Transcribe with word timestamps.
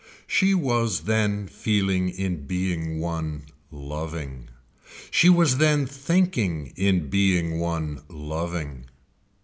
She 0.25 0.55
was 0.55 1.01
then 1.01 1.45
feeling 1.45 2.09
in 2.09 2.47
being 2.47 2.99
one 2.99 3.45
loving, 3.69 4.49
she 5.11 5.29
was 5.29 5.57
then 5.59 5.85
thinking 5.85 6.73
in 6.75 7.11
being 7.11 7.59
one 7.59 8.01
loving. 8.09 8.85